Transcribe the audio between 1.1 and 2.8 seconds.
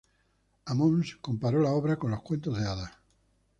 comparó la obra con los cuentos de